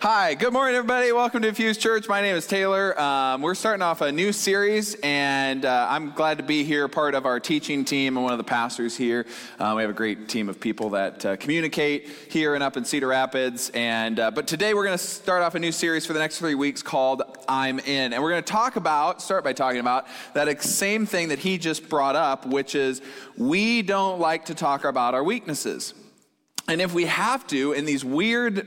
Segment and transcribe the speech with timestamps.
[0.00, 1.10] Hi, good morning, everybody.
[1.10, 2.08] Welcome to Fuse Church.
[2.08, 2.98] My name is Taylor.
[3.00, 7.16] Um, we're starting off a new series, and uh, I'm glad to be here, part
[7.16, 8.16] of our teaching team.
[8.16, 9.26] I'm one of the pastors here.
[9.58, 12.84] Uh, we have a great team of people that uh, communicate here and up in
[12.84, 13.70] Cedar Rapids.
[13.74, 16.38] And uh, but today we're going to start off a new series for the next
[16.38, 20.06] three weeks called "I'm In," and we're going to talk about, start by talking about
[20.32, 23.02] that same thing that he just brought up, which is
[23.36, 25.92] we don't like to talk about our weaknesses.
[26.68, 28.66] And if we have to, in these weird,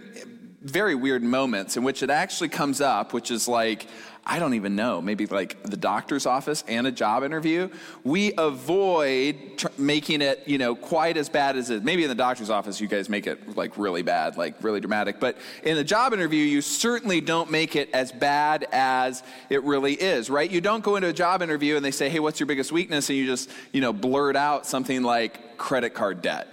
[0.62, 3.88] very weird moments in which it actually comes up, which is like,
[4.24, 7.70] I don't even know, maybe like the doctor's office and a job interview,
[8.04, 11.84] we avoid tr- making it, you know, quite as bad as it.
[11.84, 15.20] Maybe in the doctor's office, you guys make it like really bad, like really dramatic.
[15.20, 19.94] But in the job interview, you certainly don't make it as bad as it really
[19.94, 20.50] is, right?
[20.50, 23.10] You don't go into a job interview and they say, hey, what's your biggest weakness?
[23.10, 26.48] And you just, you know, blurt out something like credit card debt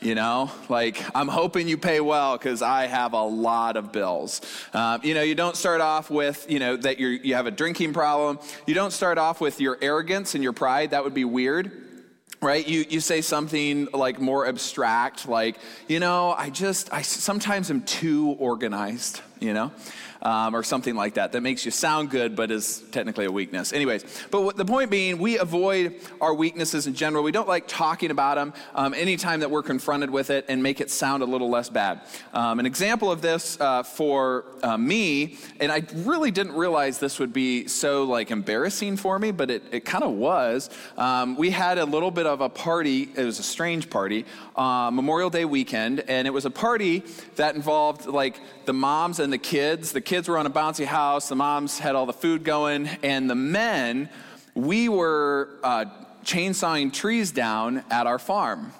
[0.00, 4.40] you know, like I'm hoping you pay well because I have a lot of bills.
[4.72, 7.50] Um, you know, you don't start off with, you know, that you you have a
[7.50, 8.38] drinking problem.
[8.66, 10.90] You don't start off with your arrogance and your pride.
[10.90, 11.72] That would be weird
[12.40, 15.56] right you, you say something like more abstract like
[15.88, 19.72] you know i just i sometimes am too organized you know
[20.22, 23.72] um, or something like that that makes you sound good but is technically a weakness.
[23.72, 27.22] Anyways, but what, the point being, we avoid our weaknesses in general.
[27.22, 30.80] We don't like talking about them um, anytime that we're confronted with it and make
[30.80, 32.00] it sound a little less bad.
[32.32, 37.18] Um, an example of this uh, for uh, me, and I really didn't realize this
[37.18, 40.70] would be so like embarrassing for me, but it, it kind of was.
[40.96, 43.08] Um, we had a little bit of a party.
[43.16, 44.24] It was a strange party,
[44.56, 47.02] uh, Memorial Day weekend, and it was a party
[47.36, 49.92] that involved like the moms and the kids.
[49.92, 53.28] The kids were on a bouncy house, the moms had all the food going, and
[53.28, 54.08] the men,
[54.54, 55.84] we were uh,
[56.24, 58.72] chainsawing trees down at our farm.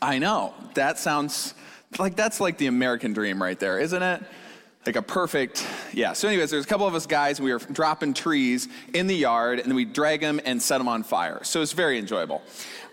[0.00, 1.52] I know, that sounds
[1.98, 4.22] like that's like the American dream right there, isn't it?
[4.86, 6.14] Like a perfect, yeah.
[6.14, 9.58] So, anyways, there's a couple of us guys, we were dropping trees in the yard,
[9.58, 11.40] and then we drag them and set them on fire.
[11.44, 12.40] So, it's very enjoyable.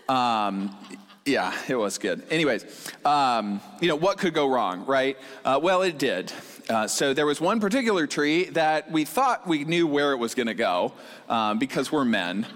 [0.06, 0.76] Um,
[1.24, 2.24] yeah, it was good.
[2.30, 5.16] Anyways, um, you know, what could go wrong, right?
[5.46, 6.30] Uh, well, it did.
[6.72, 10.34] Uh, so there was one particular tree that we thought we knew where it was
[10.34, 10.94] going to go
[11.28, 12.46] um, because we're men.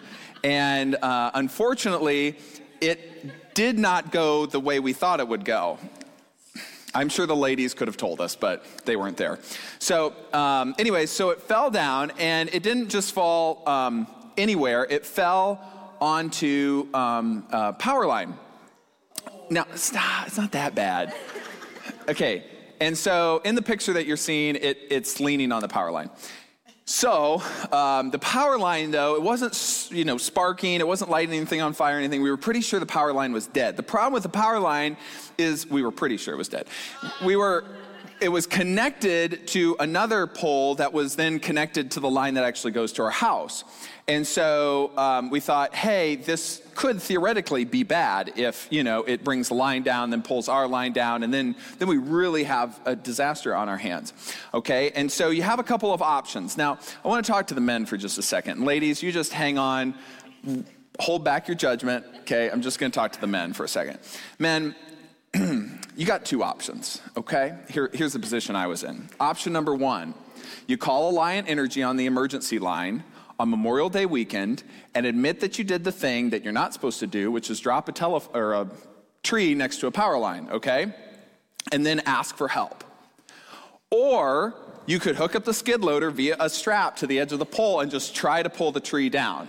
[0.42, 2.38] And uh, unfortunately,
[2.80, 5.78] it did not go the way we thought it would go.
[6.94, 9.38] I'm sure the ladies could have told us, but they weren't there.
[9.80, 14.06] So, um, anyway, so it fell down, and it didn't just fall um,
[14.38, 15.60] anywhere, it fell
[16.00, 18.32] onto um, a power line.
[19.50, 21.14] Now, stop, it's not that bad.
[22.08, 22.44] Okay,
[22.80, 26.10] and so in the picture that you're seeing, it, it's leaning on the power line.
[26.88, 27.42] So
[27.72, 31.72] um, the power line, though, it wasn't you know sparking, it wasn't lighting anything on
[31.72, 32.22] fire or anything.
[32.22, 33.76] We were pretty sure the power line was dead.
[33.76, 34.96] The problem with the power line
[35.36, 36.68] is we were pretty sure it was dead.
[37.24, 37.64] We were
[38.20, 42.72] it was connected to another pole that was then connected to the line that actually
[42.72, 43.64] goes to our house.
[44.08, 49.24] And so um, we thought, hey, this could theoretically be bad if you know it
[49.24, 52.78] brings the line down, then pulls our line down, and then then we really have
[52.84, 54.12] a disaster on our hands.
[54.54, 56.56] Okay, and so you have a couple of options.
[56.56, 58.64] Now, I want to talk to the men for just a second.
[58.64, 59.94] Ladies, you just hang on,
[61.00, 62.04] hold back your judgment.
[62.20, 63.98] Okay, I'm just going to talk to the men for a second.
[64.38, 64.76] Men,
[65.34, 67.56] you got two options, okay?
[67.70, 69.08] Here, here's the position I was in.
[69.18, 70.14] Option number one
[70.66, 73.04] you call Alliant Energy on the emergency line
[73.38, 74.62] on Memorial Day weekend
[74.94, 77.60] and admit that you did the thing that you're not supposed to do, which is
[77.60, 78.68] drop a, tele- or a
[79.22, 80.92] tree next to a power line, okay?
[81.72, 82.84] And then ask for help.
[83.90, 84.54] Or
[84.86, 87.46] you could hook up the skid loader via a strap to the edge of the
[87.46, 89.48] pole and just try to pull the tree down.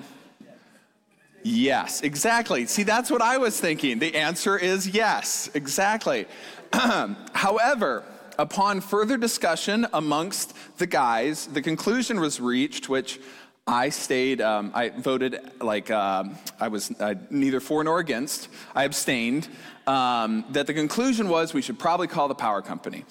[1.44, 2.66] Yes, exactly.
[2.66, 4.00] See, that's what I was thinking.
[4.00, 6.26] The answer is yes, exactly.
[6.74, 8.04] However,
[8.38, 13.20] upon further discussion amongst the guys, the conclusion was reached, which
[13.68, 16.24] I stayed, um, I voted like uh,
[16.58, 18.48] I was uh, neither for nor against.
[18.74, 19.50] I abstained.
[19.86, 23.04] Um, that the conclusion was we should probably call the power company.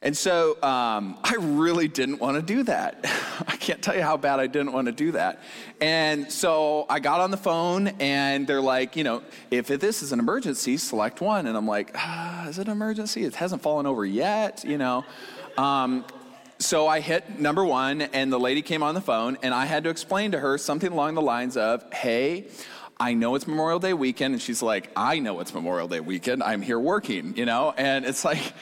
[0.00, 3.00] And so um, I really didn't want to do that.
[3.48, 5.42] I can't tell you how bad I didn't want to do that.
[5.80, 10.12] And so I got on the phone and they're like, you know, if this is
[10.12, 11.48] an emergency, select one.
[11.48, 13.24] And I'm like, ah, is it an emergency?
[13.24, 15.04] It hasn't fallen over yet, you know.
[15.56, 16.04] Um,
[16.58, 19.84] so I hit number one and the lady came on the phone and I had
[19.84, 22.46] to explain to her something along the lines of, hey,
[22.98, 24.34] I know it's Memorial Day weekend.
[24.34, 26.42] And she's like, I know it's Memorial Day weekend.
[26.42, 27.72] I'm here working, you know?
[27.76, 28.52] And it's like,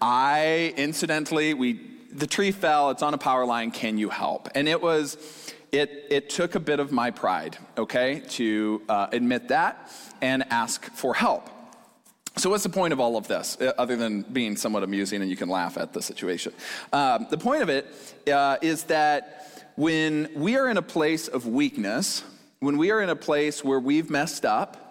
[0.00, 1.80] I incidentally, we
[2.12, 4.48] the tree fell, it's on a power line, can you help?
[4.54, 5.16] And it was,
[5.72, 9.90] it, it took a bit of my pride, okay, to uh, admit that
[10.20, 11.48] and ask for help.
[12.38, 15.28] So, what's the point of all of this, uh, other than being somewhat amusing and
[15.28, 16.52] you can laugh at the situation?
[16.92, 17.86] Um, the point of it
[18.32, 22.22] uh, is that when we are in a place of weakness,
[22.60, 24.87] when we are in a place where we've messed up,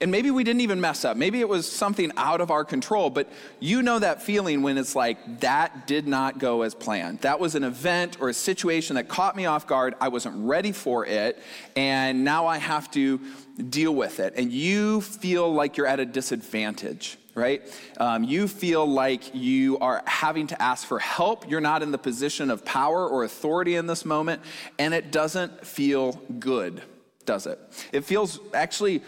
[0.00, 1.16] and maybe we didn't even mess up.
[1.16, 3.28] Maybe it was something out of our control, but
[3.60, 7.20] you know that feeling when it's like, that did not go as planned.
[7.20, 9.94] That was an event or a situation that caught me off guard.
[10.00, 11.40] I wasn't ready for it,
[11.76, 13.20] and now I have to
[13.68, 14.34] deal with it.
[14.36, 17.62] And you feel like you're at a disadvantage right?
[17.96, 21.48] Um, you feel like you are having to ask for help.
[21.48, 24.42] You're not in the position of power or authority in this moment,
[24.80, 26.82] and it doesn't feel good,
[27.24, 27.58] does it?
[27.92, 29.02] It feels actually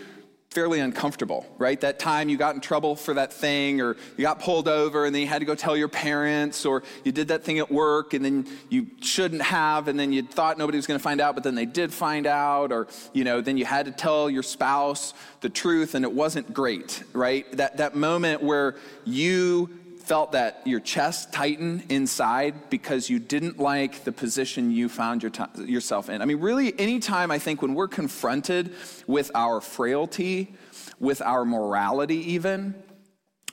[0.52, 1.80] fairly uncomfortable, right?
[1.80, 5.14] That time you got in trouble for that thing, or you got pulled over and
[5.14, 8.14] then you had to go tell your parents, or you did that thing at work
[8.14, 11.34] and then you shouldn't have, and then you thought nobody was going to find out,
[11.34, 14.42] but then they did find out, or you know, then you had to tell your
[14.42, 17.50] spouse the truth and it wasn't great, right?
[17.56, 24.04] That that moment where you felt that your chest tighten inside because you didn't like
[24.04, 26.20] the position you found your t- yourself in.
[26.20, 28.74] I mean, really, anytime I think when we're confronted
[29.06, 30.54] with our frailty,
[30.98, 32.74] with our morality, even,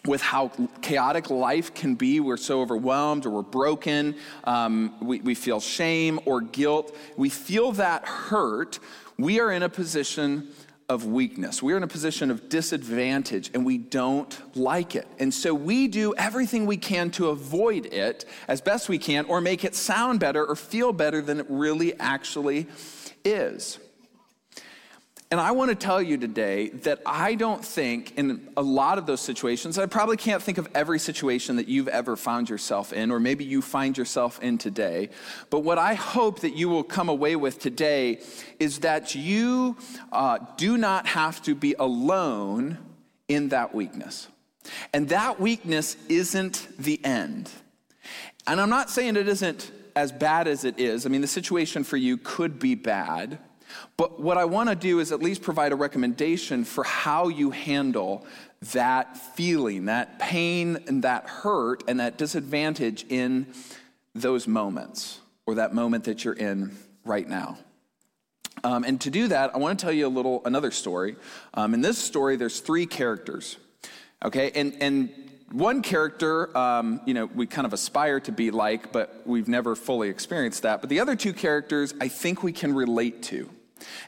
[0.05, 0.51] with how
[0.81, 2.19] chaotic life can be.
[2.19, 4.15] We're so overwhelmed or we're broken.
[4.45, 6.95] Um, we, we feel shame or guilt.
[7.17, 8.79] We feel that hurt.
[9.17, 10.47] We are in a position
[10.89, 11.61] of weakness.
[11.61, 15.07] We're in a position of disadvantage and we don't like it.
[15.19, 19.39] And so we do everything we can to avoid it as best we can or
[19.39, 22.65] make it sound better or feel better than it really actually
[23.23, 23.77] is.
[25.31, 29.05] And I want to tell you today that I don't think in a lot of
[29.05, 33.11] those situations, I probably can't think of every situation that you've ever found yourself in,
[33.11, 35.09] or maybe you find yourself in today.
[35.51, 38.21] But what I hope that you will come away with today
[38.59, 39.77] is that you
[40.11, 42.79] uh, do not have to be alone
[43.27, 44.27] in that weakness.
[44.93, 47.51] And that weakness isn't the end.
[48.47, 51.05] And I'm not saying it isn't as bad as it is.
[51.05, 53.37] I mean, the situation for you could be bad.
[53.97, 57.51] But what I want to do is at least provide a recommendation for how you
[57.51, 58.25] handle
[58.73, 63.47] that feeling, that pain and that hurt and that disadvantage in
[64.13, 67.57] those moments or that moment that you're in right now.
[68.63, 71.15] Um, and to do that, I want to tell you a little another story.
[71.53, 73.57] Um, in this story, there's three characters.
[74.23, 78.91] Okay, and and one character, um, you know, we kind of aspire to be like,
[78.91, 80.81] but we've never fully experienced that.
[80.81, 83.49] But the other two characters, I think we can relate to.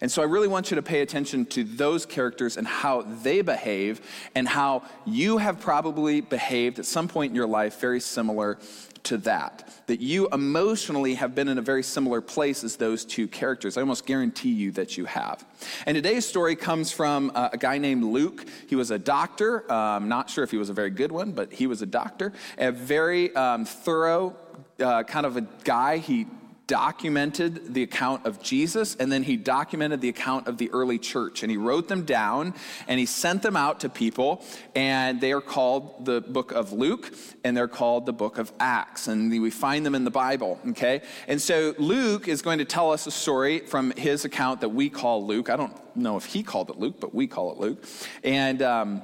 [0.02, 3.42] And so I really want you to pay attention to those characters and how they
[3.42, 4.02] behave
[4.36, 8.58] and how you have probably behaved at some point in your life very similar
[9.04, 9.68] to that.
[9.88, 13.78] That you emotionally have been in a very similar place as those two characters.
[13.78, 15.46] I almost guarantee you that you have.
[15.86, 18.46] And today's story comes from uh, a guy named Luke.
[18.68, 19.72] He was a doctor.
[19.72, 22.34] Um, not sure if he was a very good one, but he was a doctor.
[22.58, 24.36] A very um, thorough
[24.80, 25.98] uh, kind of a guy.
[25.98, 26.28] He
[26.72, 31.44] documented the account of Jesus and then he documented the account of the early church
[31.44, 32.54] and he wrote them down
[32.88, 34.42] and he sent them out to people
[34.74, 37.14] and they are called the book of Luke
[37.44, 41.02] and they're called the book of Acts and we find them in the Bible, okay?
[41.28, 44.90] And so Luke is going to tell us a story from his account that we
[44.90, 45.50] call Luke.
[45.50, 47.84] I don't know if he called it Luke, but we call it Luke.
[48.24, 49.02] And um,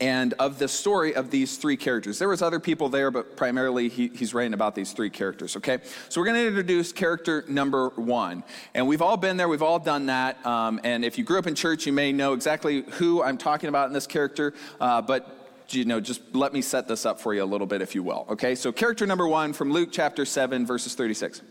[0.00, 2.18] and of the story of these three characters.
[2.18, 5.78] There was other people there, but primarily he, he's writing about these three characters, okay?
[6.08, 8.42] So we're going to introduce character number one.
[8.74, 10.44] And we've all been there, we've all done that.
[10.46, 13.68] Um, and if you grew up in church, you may know exactly who I'm talking
[13.68, 15.36] about in this character, uh, but
[15.68, 18.02] you know, just let me set this up for you a little bit, if you
[18.02, 18.54] will, okay?
[18.54, 21.42] So character number one from Luke chapter 7, verses 36.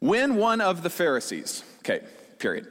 [0.00, 2.04] When one of the Pharisees, okay,
[2.38, 2.68] period.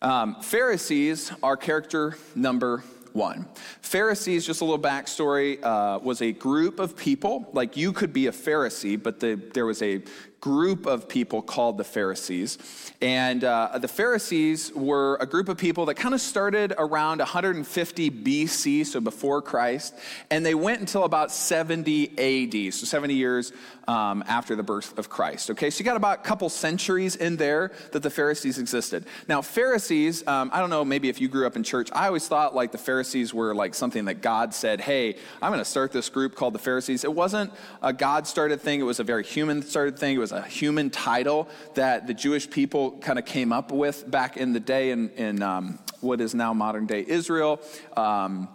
[0.00, 2.82] Um, Pharisees are character number
[3.14, 3.46] 1.
[3.80, 7.48] Pharisees, just a little backstory, uh, was a group of people.
[7.52, 10.02] Like you could be a Pharisee, but the, there was a
[10.42, 12.58] group of people called the Pharisees.
[13.00, 18.10] And uh, the Pharisees were a group of people that kind of started around 150
[18.10, 19.94] BC, so before Christ,
[20.30, 23.52] and they went until about 70 AD, so 70 years
[23.86, 25.50] um, after the birth of Christ.
[25.50, 29.06] Okay, so you got about a couple centuries in there that the Pharisees existed.
[29.28, 32.26] Now, Pharisees, um, I don't know, maybe if you grew up in church, I always
[32.26, 35.92] thought like the Pharisees were like something that God said, hey, I'm going to start
[35.92, 37.04] this group called the Pharisees.
[37.04, 40.16] It wasn't a God started thing, it was a very human started thing.
[40.16, 44.36] It was a human title that the Jewish people kind of came up with back
[44.36, 47.60] in the day in, in um, what is now modern day Israel.
[47.96, 48.48] Um,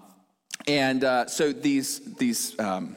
[0.67, 2.95] and uh, so these, these um,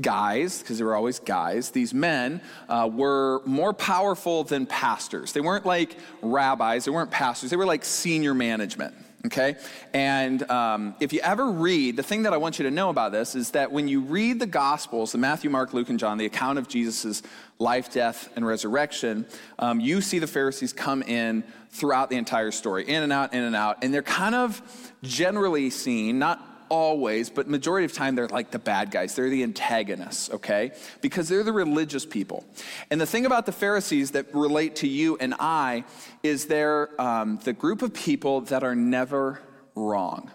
[0.00, 5.32] guys, because they were always guys, these men uh, were more powerful than pastors.
[5.32, 8.94] They weren't like rabbis, they weren't pastors, they were like senior management
[9.26, 9.56] okay?
[9.92, 13.12] And um, if you ever read, the thing that I want you to know about
[13.12, 16.26] this is that when you read the Gospels, the Matthew, Mark, Luke, and John, the
[16.26, 17.22] account of Jesus'
[17.62, 19.26] life, death, and resurrection,
[19.58, 23.42] um, you see the Pharisees come in throughout the entire story, in and out, in
[23.42, 24.60] and out, and they're kind of
[25.02, 29.14] generally seen, not always, but majority of time they're like the bad guys.
[29.14, 30.72] They're the antagonists, okay?
[31.02, 32.44] Because they're the religious people.
[32.90, 35.84] And the thing about the Pharisees that relate to you and I
[36.22, 39.42] is they're um, the group of people that are never
[39.74, 40.30] wrong.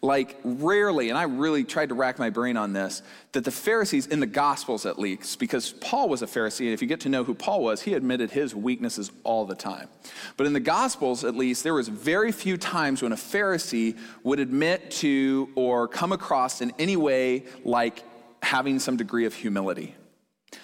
[0.00, 3.02] Like, rarely, and I really tried to rack my brain on this,
[3.32, 6.82] that the Pharisees, in the Gospels at least, because Paul was a Pharisee, and if
[6.82, 9.88] you get to know who Paul was, he admitted his weaknesses all the time.
[10.36, 14.40] But in the Gospels, at least, there was very few times when a Pharisee would
[14.40, 18.04] admit to or come across in any way like
[18.42, 19.94] having some degree of humility.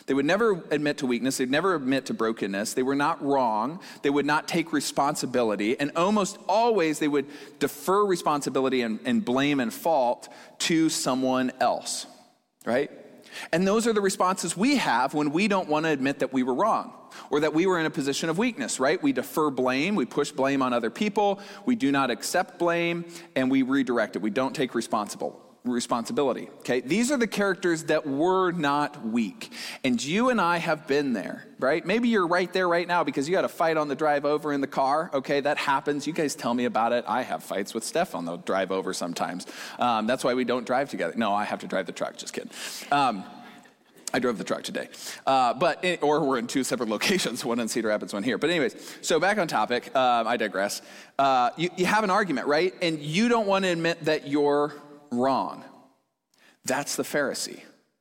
[0.07, 1.37] They would never admit to weakness.
[1.37, 2.75] They'd never admit to brokenness.
[2.75, 3.81] They were not wrong.
[4.03, 5.79] They would not take responsibility.
[5.79, 7.27] And almost always they would
[7.59, 10.29] defer responsibility and, and blame and fault
[10.61, 12.07] to someone else,
[12.65, 12.91] right?
[13.53, 16.43] And those are the responses we have when we don't want to admit that we
[16.43, 16.93] were wrong
[17.31, 19.03] or that we were in a position of weakness, right?
[19.03, 23.05] We defer blame, we push blame on other people, we do not accept blame,
[23.37, 24.23] and we redirect it.
[24.23, 26.49] We don't take responsible responsibility.
[26.61, 26.81] Okay?
[26.81, 29.53] These are the characters that were not weak.
[29.85, 31.85] And you and I have been there, right?
[31.85, 34.53] Maybe you're right there right now because you had a fight on the drive over
[34.53, 35.11] in the car.
[35.15, 36.07] Okay, that happens.
[36.07, 37.05] You guys tell me about it.
[37.07, 39.47] I have fights with Steph on the drive over sometimes.
[39.79, 41.15] Um, that's why we don't drive together.
[41.17, 42.17] No, I have to drive the truck.
[42.17, 42.51] Just kidding.
[42.91, 43.25] Um,
[44.13, 44.89] I drove the truck today.
[45.27, 48.39] Uh, but, or we're in two separate locations, one in Cedar Rapids, one here.
[48.39, 50.81] But, anyways, so back on topic, um, I digress.
[51.19, 52.75] Uh, you, you have an argument, right?
[52.81, 54.73] And you don't want to admit that you're
[55.11, 55.65] wrong.
[56.65, 57.61] That's the Pharisee.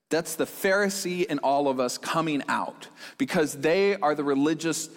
[0.09, 2.87] That's the Pharisee in all of us coming out
[3.17, 4.89] because they are the religious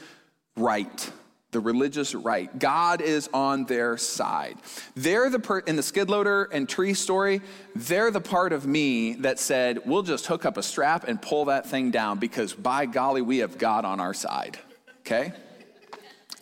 [0.57, 1.13] right.
[1.51, 2.57] The religious right.
[2.57, 4.57] God is on their side.
[4.95, 7.43] They're the per- in the skid loader and tree story,
[7.75, 11.47] they're the part of me that said, we'll just hook up a strap and pull
[11.47, 14.59] that thing down because by golly, we have God on our side.
[15.01, 15.33] Okay?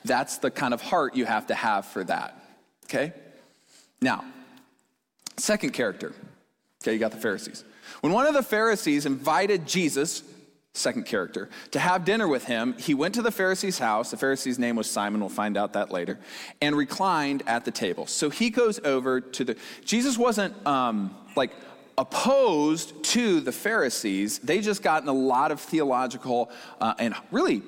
[0.05, 2.39] That's the kind of heart you have to have for that.
[2.85, 3.15] Okay?
[4.03, 4.25] Now,
[5.39, 6.13] Second character.
[6.83, 7.65] Okay, you got the Pharisees.
[8.01, 10.23] When one of the Pharisees invited Jesus,
[10.75, 14.11] second character, to have dinner with him, he went to the Pharisee's house.
[14.11, 16.19] The Pharisee's name was Simon, we'll find out that later,
[16.61, 18.07] and reclined at the table.
[18.07, 19.57] So he goes over to the.
[19.85, 21.53] Jesus wasn't um, like
[21.97, 27.63] opposed to the Pharisees, they just gotten a lot of theological uh, and really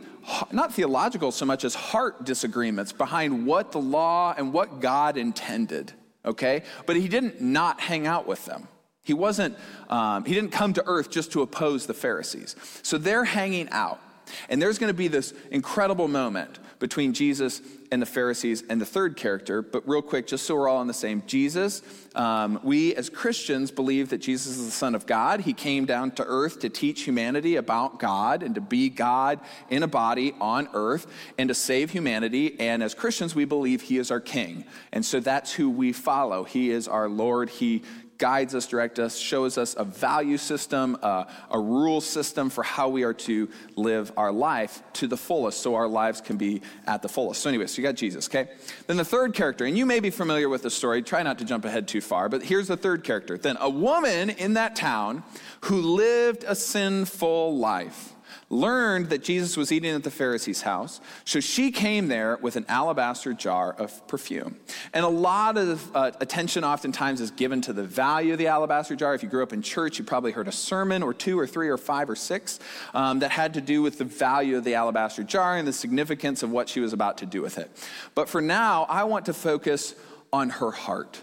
[0.53, 5.93] not theological so much as heart disagreements behind what the law and what God intended
[6.25, 6.63] okay?
[6.87, 8.69] But he didn't not hang out with them.
[9.03, 9.57] He wasn't,
[9.89, 12.55] um, he didn't come to earth just to oppose the Pharisees.
[12.83, 14.01] So they're hanging out.
[14.49, 18.87] And there's going to be this incredible moment between Jesus and the Pharisees and the
[18.87, 19.63] third character.
[19.63, 21.83] But real quick, just so we're all on the same, Jesus,
[22.15, 25.41] um, we as Christians believe that Jesus is the Son of God.
[25.43, 29.83] He came down to earth to teach humanity about God and to be God in
[29.83, 31.07] a body on earth
[31.39, 32.59] and to save humanity.
[32.59, 34.65] And as Christians, we believe He is our King.
[34.91, 36.45] And so that's who we follow.
[36.45, 37.51] He is our Lord.
[37.51, 37.83] He
[38.21, 42.89] guides us, directs us, shows us a value system, uh, a rule system for how
[42.89, 47.03] we are to live our life to the fullest so our lives can be at
[47.03, 47.43] the fullest.
[47.43, 48.51] So, anyway, so you got Jesus, okay?
[48.87, 51.45] Then the third character, and you may be familiar with the story, try not to
[51.45, 53.37] jump ahead too far, but here's the third character.
[53.37, 55.25] Then a woman in that town
[55.63, 58.15] who lived a sinful life
[58.51, 61.01] learned that Jesus was eating at the Pharisee's house.
[61.25, 64.57] So she came there with an alabaster jar of perfume.
[64.93, 68.97] And a lot of uh, attention oftentimes is given to the value of the alabaster
[68.97, 69.15] jar.
[69.15, 71.69] If you grew up in church, you probably heard a sermon or two or three
[71.69, 72.59] or five or six
[72.93, 76.43] um, that had to do with the value of the alabaster jar and the significance
[76.43, 77.71] of what she was about to do with it.
[78.17, 79.95] But for now, I want to focus
[80.33, 81.23] on her heart.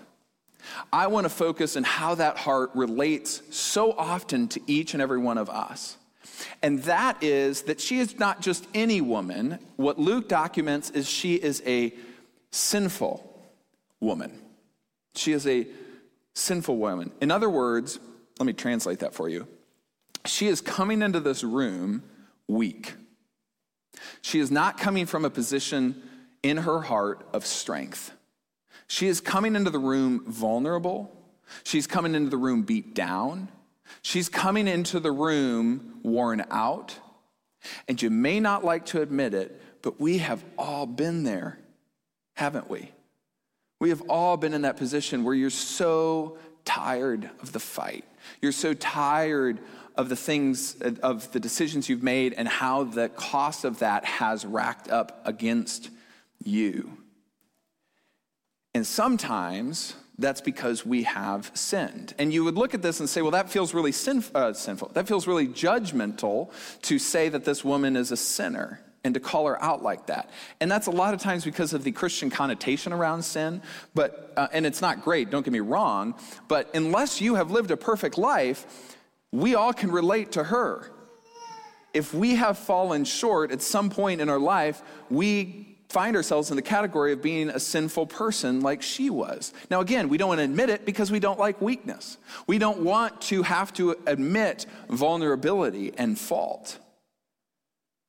[0.94, 5.18] I want to focus on how that heart relates so often to each and every
[5.18, 5.97] one of us.
[6.62, 9.60] And that is that she is not just any woman.
[9.76, 11.94] What Luke documents is she is a
[12.52, 13.24] sinful
[14.00, 14.40] woman.
[15.16, 15.68] She is a
[16.34, 17.12] sinful woman.
[17.22, 18.00] In other words,
[18.40, 19.48] let me translate that for you.
[20.26, 22.04] She is coming into this room
[22.48, 22.94] weak.
[24.22, 26.02] She is not coming from a position
[26.44, 28.12] in her heart of strength.
[28.88, 31.12] She is coming into the room vulnerable.
[31.64, 33.50] She's coming into the room beat down.
[34.02, 36.98] She's coming into the room worn out.
[37.88, 41.60] And you may not like to admit it, but we have all been there,
[42.36, 42.92] haven't we?
[43.80, 48.06] We have all been in that position where you're so tired of the fight.
[48.42, 49.60] You're so tired
[49.96, 54.46] of the things, of the decisions you've made, and how the cost of that has
[54.46, 55.90] racked up against
[56.44, 56.98] you.
[58.74, 62.14] And sometimes that's because we have sinned.
[62.18, 64.92] And you would look at this and say, well, that feels really sin- uh, sinful.
[64.94, 66.52] That feels really judgmental
[66.84, 70.30] to say that this woman is a sinner and to call her out like that.
[70.60, 73.62] And that's a lot of times because of the Christian connotation around sin.
[73.94, 76.16] But, uh, and it's not great, don't get me wrong.
[76.48, 78.98] But unless you have lived a perfect life,
[79.32, 80.92] we all can relate to her.
[81.94, 86.56] If we have fallen short at some point in our life, we find ourselves in
[86.56, 89.54] the category of being a sinful person like she was.
[89.70, 92.18] Now, again, we don't want to admit it because we don't like weakness.
[92.46, 96.78] We don't want to have to admit vulnerability and fault.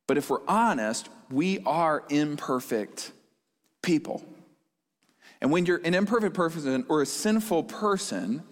[0.06, 3.12] But if we're honest, we are imperfect
[3.82, 4.25] people.
[5.40, 8.42] And when you're an imperfect person or a sinful person,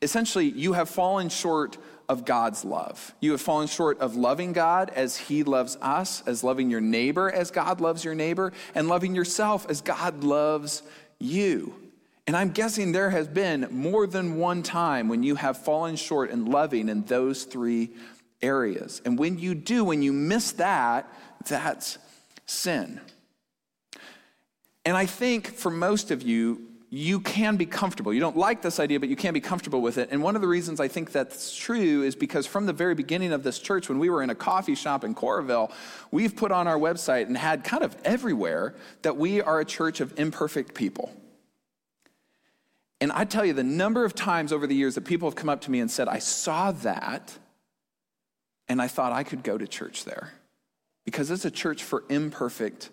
[0.00, 1.76] essentially you have fallen short
[2.08, 3.14] of God's love.
[3.20, 7.30] You have fallen short of loving God as He loves us, as loving your neighbor
[7.30, 10.82] as God loves your neighbor, and loving yourself as God loves
[11.18, 11.74] you.
[12.26, 16.30] And I'm guessing there has been more than one time when you have fallen short
[16.30, 17.90] in loving in those three
[18.42, 19.00] areas.
[19.04, 21.08] And when you do, when you miss that,
[21.46, 21.98] that's
[22.46, 23.00] sin.
[24.86, 28.14] And I think for most of you, you can be comfortable.
[28.14, 30.10] You don't like this idea, but you can be comfortable with it.
[30.12, 33.32] And one of the reasons I think that's true is because from the very beginning
[33.32, 35.72] of this church, when we were in a coffee shop in Coralville,
[36.12, 40.00] we've put on our website and had kind of everywhere that we are a church
[40.00, 41.12] of imperfect people.
[43.00, 45.48] And I tell you, the number of times over the years that people have come
[45.48, 47.36] up to me and said, I saw that,
[48.68, 50.32] and I thought I could go to church there
[51.04, 52.90] because it's a church for imperfect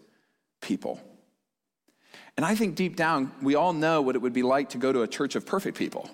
[0.60, 1.00] people.
[2.36, 4.92] And I think deep down, we all know what it would be like to go
[4.92, 6.10] to a church of perfect people.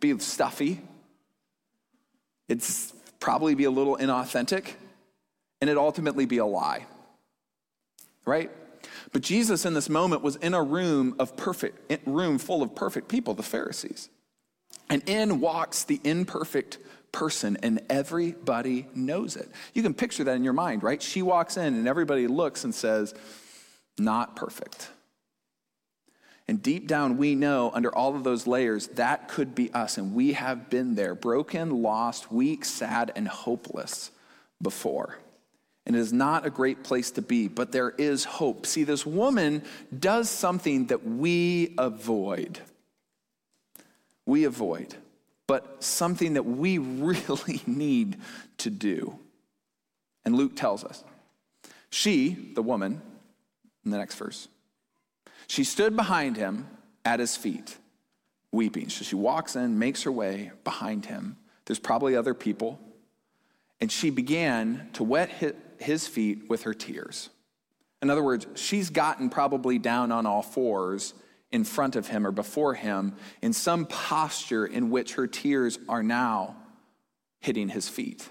[0.00, 0.80] Be stuffy.
[2.48, 4.74] It's probably be a little inauthentic,
[5.60, 6.86] and it ultimately be a lie.
[8.24, 8.50] Right?
[9.12, 13.08] But Jesus in this moment was in a room of perfect room full of perfect
[13.08, 14.08] people, the Pharisees.
[14.90, 16.78] And in walks the imperfect
[17.12, 19.48] person, and everybody knows it.
[19.72, 21.00] You can picture that in your mind, right?
[21.00, 23.14] She walks in, and everybody looks and says,
[23.98, 24.90] not perfect.
[26.46, 29.96] And deep down, we know under all of those layers, that could be us.
[29.96, 34.10] And we have been there, broken, lost, weak, sad, and hopeless
[34.60, 35.18] before.
[35.86, 38.66] And it is not a great place to be, but there is hope.
[38.66, 39.62] See, this woman
[39.96, 42.60] does something that we avoid.
[44.26, 44.94] We avoid,
[45.46, 48.18] but something that we really need
[48.58, 49.18] to do.
[50.26, 51.04] And Luke tells us.
[51.90, 53.00] She, the woman,
[53.84, 54.48] in the next verse.
[55.46, 56.68] She stood behind him
[57.04, 57.76] at his feet,
[58.50, 58.88] weeping.
[58.88, 61.36] So she walks in, makes her way behind him.
[61.66, 62.80] There's probably other people.
[63.80, 65.30] And she began to wet
[65.78, 67.30] his feet with her tears.
[68.00, 71.14] In other words, she's gotten probably down on all fours
[71.52, 76.02] in front of him or before him in some posture in which her tears are
[76.02, 76.56] now
[77.40, 78.28] hitting his feet.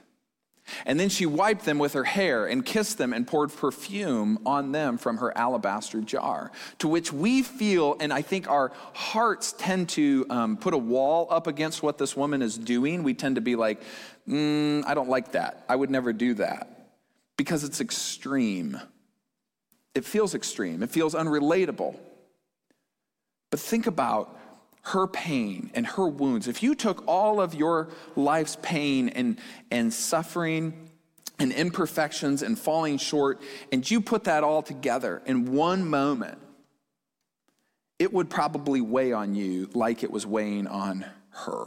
[0.86, 4.72] And then she wiped them with her hair and kissed them and poured perfume on
[4.72, 6.52] them from her alabaster jar.
[6.80, 11.28] To which we feel, and I think our hearts tend to um, put a wall
[11.30, 13.04] up against what this woman is doing.
[13.04, 13.82] We tend to be like,
[14.28, 15.64] mm, I don't like that.
[15.68, 16.70] I would never do that.
[17.38, 18.80] Because it's extreme.
[19.96, 21.96] It feels extreme, it feels unrelatable.
[23.52, 24.40] But think about
[24.84, 29.40] her pain and her wounds, if you took all of your life's pain and,
[29.72, 30.90] and suffering
[31.40, 33.42] and imperfections and falling short,
[33.72, 36.38] and you put that all together in one moment,
[37.98, 41.66] it would probably weigh on you like it was weighing on her.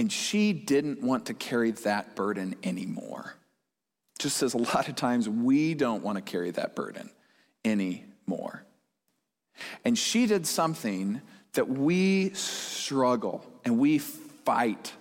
[0.00, 3.36] And she didn't want to carry that burden anymore.
[4.18, 7.10] Just as a lot of times we don't want to carry that burden
[7.64, 8.64] anymore.
[9.84, 11.20] And she did something
[11.54, 14.92] that we struggle and we fight.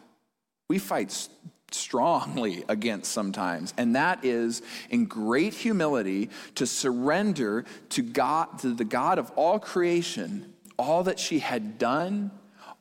[0.70, 1.28] We fight
[1.72, 8.86] strongly against sometimes, and that is in great humility to surrender to God, to the
[8.86, 12.32] God of all creation, all that she had done,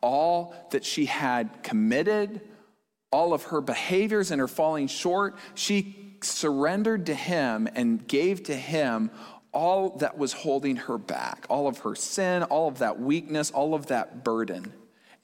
[0.01, 2.41] all that she had committed,
[3.11, 5.37] all of her behaviors and her falling short.
[5.55, 9.11] She surrendered to Him and gave to Him
[9.57, 13.75] all that was holding her back, all of her sin, all of that weakness, all
[13.75, 14.71] of that burden,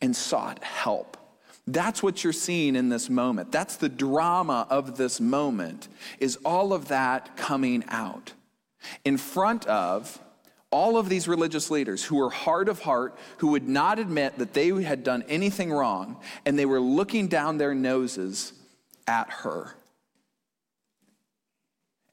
[0.01, 1.19] and sought help.
[1.67, 3.53] That's what you're seeing in this moment.
[3.53, 8.33] That's the drama of this moment, is all of that coming out
[9.05, 10.19] in front of
[10.71, 14.55] all of these religious leaders who were hard of heart, who would not admit that
[14.55, 16.17] they had done anything wrong,
[16.47, 18.55] and they were looking down their noses
[19.07, 19.75] at her.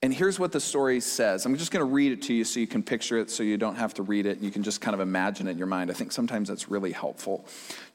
[0.01, 1.45] And here's what the story says.
[1.45, 3.57] I'm just going to read it to you so you can picture it, so you
[3.57, 4.39] don't have to read it.
[4.39, 5.91] You can just kind of imagine it in your mind.
[5.91, 7.45] I think sometimes that's really helpful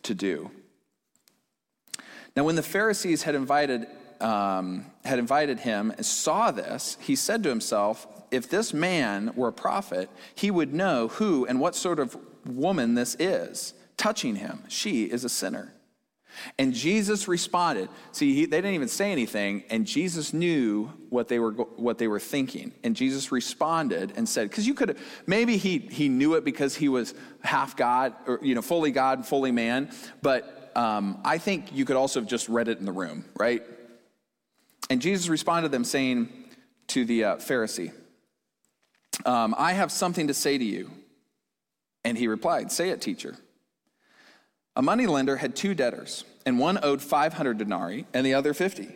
[0.02, 0.50] to do.
[2.36, 3.86] Now, when the Pharisees had invited,
[4.20, 9.48] um, had invited him and saw this, he said to himself, If this man were
[9.48, 14.64] a prophet, he would know who and what sort of woman this is touching him.
[14.68, 15.73] She is a sinner.
[16.58, 17.88] And Jesus responded.
[18.12, 22.08] See, he, they didn't even say anything, and Jesus knew what they were what they
[22.08, 22.72] were thinking.
[22.82, 26.88] And Jesus responded and said, "Because you could maybe he he knew it because he
[26.88, 29.90] was half God or you know fully God, and fully man.
[30.22, 33.62] But um, I think you could also have just read it in the room, right?
[34.90, 36.28] And Jesus responded to them, saying
[36.88, 37.92] to the uh, Pharisee,
[39.24, 40.90] um, "I have something to say to you."
[42.04, 43.36] And he replied, "Say it, teacher."
[44.76, 48.88] A moneylender had two debtors, and one owed 500 denarii and the other 50.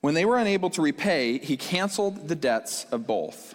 [0.00, 3.54] When they were unable to repay, he canceled the debts of both.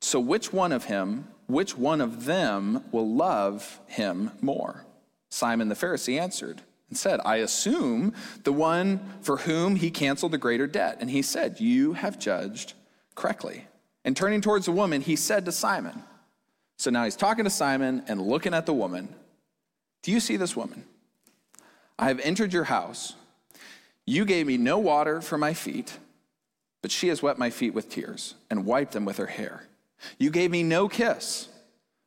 [0.00, 4.84] So which one of him, which one of them will love him more?
[5.30, 8.12] Simon the Pharisee answered and said, I assume
[8.44, 10.98] the one for whom he canceled the greater debt.
[11.00, 12.74] And he said, You have judged
[13.14, 13.66] correctly.
[14.04, 16.02] And turning towards the woman, he said to Simon,
[16.78, 19.08] So now he's talking to Simon and looking at the woman.
[20.02, 20.84] Do you see this woman?
[21.98, 23.14] I have entered your house.
[24.04, 25.98] You gave me no water for my feet,
[26.82, 29.66] but she has wet my feet with tears and wiped them with her hair.
[30.18, 31.48] You gave me no kiss,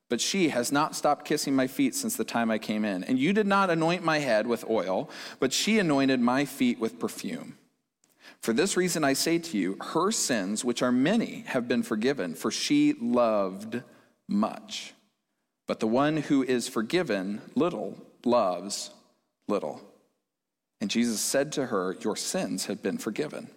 [0.08, 3.04] but she has not stopped kissing my feet since the time I came in.
[3.04, 7.00] And you did not anoint my head with oil, but she anointed my feet with
[7.00, 7.58] perfume.
[8.42, 12.36] For this reason I say to you, her sins, which are many, have been forgiven,
[12.36, 13.84] for she loved
[14.28, 14.94] much.
[15.68, 18.92] But the one who is forgiven little loves
[19.50, 19.82] little.
[20.82, 23.50] And Jesus said to her, Your sins have been forgiven.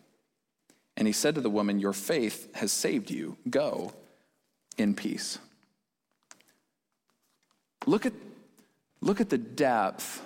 [0.96, 3.36] And he said to the woman, Your faith has saved you.
[3.48, 3.92] Go
[4.76, 5.38] in peace.
[7.86, 8.12] Look at,
[9.00, 10.22] look at the depth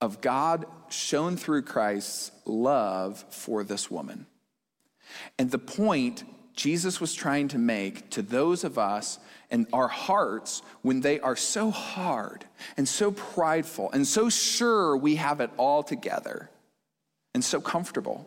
[0.00, 4.26] of God shown through Christ's love for this woman.
[5.38, 9.18] And the point Jesus was trying to make to those of us
[9.50, 12.44] and our hearts when they are so hard
[12.76, 16.50] and so prideful and so sure we have it all together
[17.34, 18.26] and so comfortable.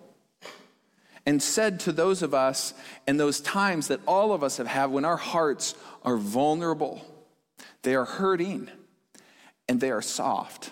[1.26, 2.74] And said to those of us
[3.08, 7.06] in those times that all of us have had when our hearts are vulnerable,
[7.84, 8.70] they are hurting,
[9.68, 10.72] and they are soft,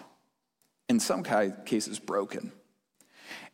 [0.90, 2.52] in some cases broken.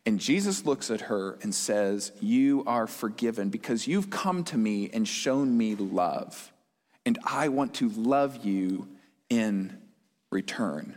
[0.06, 4.88] And Jesus looks at her and says, You are forgiven because you've come to me
[4.90, 6.53] and shown me love
[7.06, 8.88] and I want to love you
[9.28, 9.76] in
[10.30, 10.96] return.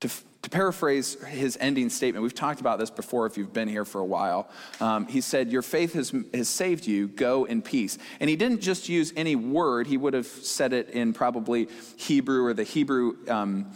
[0.00, 0.10] To,
[0.42, 4.00] to paraphrase his ending statement, we've talked about this before if you've been here for
[4.00, 4.48] a while.
[4.80, 7.98] Um, he said, Your faith has, has saved you, go in peace.
[8.18, 12.44] And he didn't just use any word, he would have said it in probably Hebrew
[12.44, 13.72] or the Hebrew um,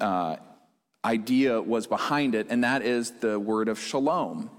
[0.00, 0.36] uh,
[1.04, 4.50] idea was behind it, and that is the word of shalom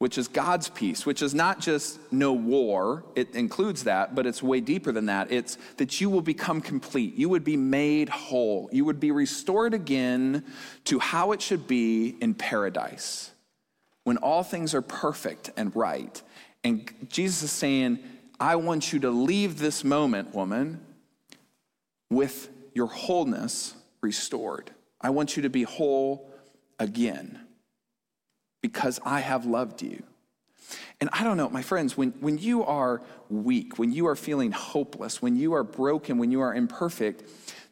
[0.00, 4.42] which is God's peace, which is not just no war, it includes that, but it's
[4.42, 5.30] way deeper than that.
[5.30, 7.16] It's that you will become complete.
[7.16, 8.70] You would be made whole.
[8.72, 10.42] You would be restored again
[10.84, 13.30] to how it should be in paradise
[14.04, 16.22] when all things are perfect and right.
[16.64, 17.98] And Jesus is saying,
[18.40, 20.80] I want you to leave this moment, woman,
[22.08, 24.70] with your wholeness restored.
[24.98, 26.32] I want you to be whole
[26.78, 27.38] again
[28.62, 30.02] because I have loved you.
[31.00, 34.52] And I don't know, my friends, when, when you are weak, when you are feeling
[34.52, 37.24] hopeless, when you are broken, when you are imperfect,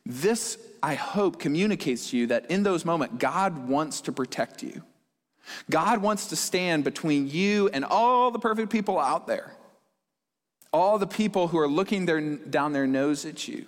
[0.07, 4.83] this, I hope, communicates to you that in those moments, God wants to protect you.
[5.71, 9.55] God wants to stand between you and all the perfect people out there,
[10.73, 13.67] all the people who are looking their, down their nose at you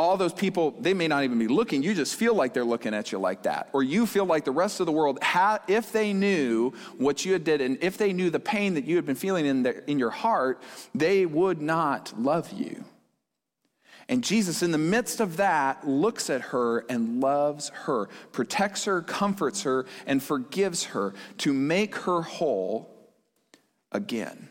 [0.00, 1.82] all those people, they may not even be looking.
[1.82, 3.68] You just feel like they're looking at you like that.
[3.74, 5.18] Or you feel like the rest of the world,
[5.68, 8.96] if they knew what you had did and if they knew the pain that you
[8.96, 10.62] had been feeling in, in your heart,
[10.94, 12.82] they would not love you.
[14.08, 19.02] And Jesus, in the midst of that, looks at her and loves her, protects her,
[19.02, 22.88] comforts her, and forgives her to make her whole
[23.92, 24.48] again.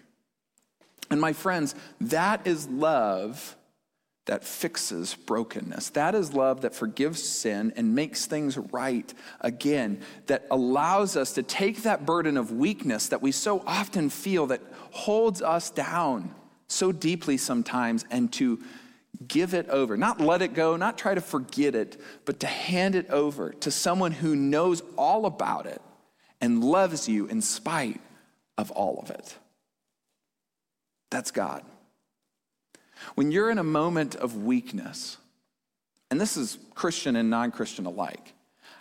[1.10, 3.56] And my friends, that is love
[4.30, 5.90] that fixes brokenness.
[5.90, 9.12] That is love that forgives sin and makes things right
[9.42, 14.46] again, that allows us to take that burden of weakness that we so often feel
[14.46, 14.62] that
[14.92, 16.30] holds us down
[16.68, 18.60] so deeply sometimes and to
[19.28, 19.98] give it over.
[19.98, 23.72] Not let it go, not try to forget it, but to hand it over to
[23.72, 25.82] someone who knows all about it
[26.40, 28.00] and loves you in spite
[28.60, 29.36] of all of it.
[31.10, 31.64] That's God.
[33.16, 35.18] When you're in a moment of weakness,
[36.12, 38.34] and this is Christian and non Christian alike,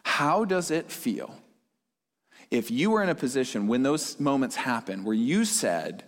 [0.03, 1.35] how does it feel
[2.51, 6.05] if you were in a position when those moments happen where you said,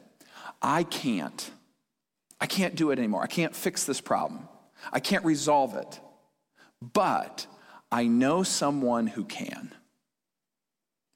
[0.62, 1.50] I can't,
[2.40, 4.48] I can't do it anymore, I can't fix this problem,
[4.92, 6.00] I can't resolve it,
[6.80, 7.46] but
[7.92, 9.74] I know someone who can.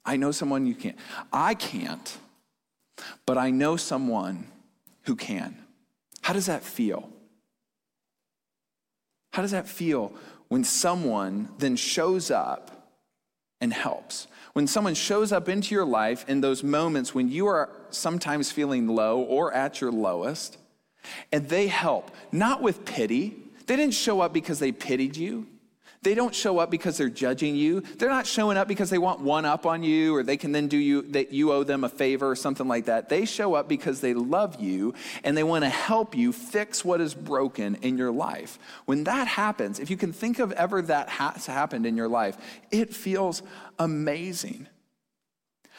[0.04, 0.96] I know someone you can't.
[1.32, 2.18] I can't,
[3.24, 4.48] but I know someone
[5.02, 5.63] who can.
[6.24, 7.10] How does that feel?
[9.34, 10.14] How does that feel
[10.48, 12.94] when someone then shows up
[13.60, 14.26] and helps?
[14.54, 18.88] When someone shows up into your life in those moments when you are sometimes feeling
[18.88, 20.56] low or at your lowest,
[21.30, 23.36] and they help, not with pity.
[23.66, 25.46] They didn't show up because they pitied you.
[26.04, 27.80] They don't show up because they're judging you.
[27.80, 30.68] They're not showing up because they want one up on you or they can then
[30.68, 33.08] do you that you owe them a favor or something like that.
[33.08, 34.92] They show up because they love you
[35.24, 38.58] and they want to help you fix what is broken in your life.
[38.84, 42.36] When that happens, if you can think of ever that has happened in your life,
[42.70, 43.42] it feels
[43.78, 44.68] amazing.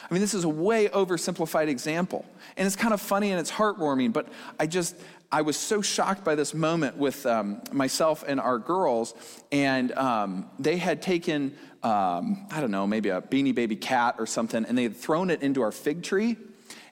[0.08, 2.26] I mean, this is a way oversimplified example.
[2.56, 4.96] And it's kind of funny and it's heartwarming, but I just,
[5.30, 9.14] I was so shocked by this moment with um, myself and our girls,
[9.50, 14.26] and um, they had taken, um, I don't know, maybe a beanie baby cat or
[14.26, 16.36] something, and they had thrown it into our fig tree.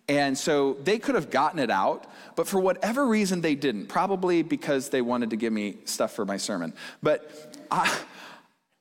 [0.09, 3.87] And so they could have gotten it out, but for whatever reason they didn't.
[3.87, 6.75] Probably because they wanted to give me stuff for my sermon.
[7.03, 8.01] But I,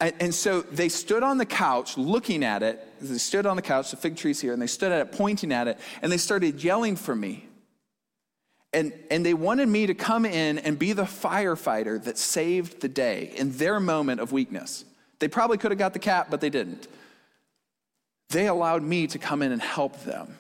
[0.02, 2.86] and so they stood on the couch looking at it.
[3.00, 5.54] They stood on the couch, the fig tree's here, and they stood at it, pointing
[5.54, 7.48] at it, and they started yelling for me.
[8.74, 12.90] And, and they wanted me to come in and be the firefighter that saved the
[12.90, 14.84] day in their moment of weakness.
[15.20, 16.88] They probably could have got the cat, but they didn't.
[18.30, 20.38] They allowed me to come in and help them.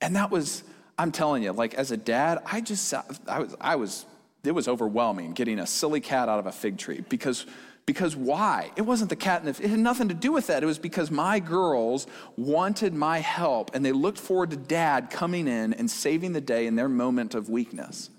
[0.00, 0.62] And that was,
[0.98, 2.92] I'm telling you, like as a dad, I just,
[3.26, 4.04] I was, I was,
[4.44, 7.46] it was overwhelming getting a silly cat out of a fig tree because
[7.86, 8.72] because why?
[8.74, 10.62] It wasn't the cat in the, it had nothing to do with that.
[10.62, 15.46] It was because my girls wanted my help and they looked forward to dad coming
[15.46, 18.10] in and saving the day in their moment of weakness.